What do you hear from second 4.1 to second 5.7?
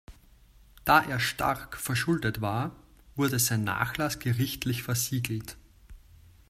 gerichtlich versiegelt.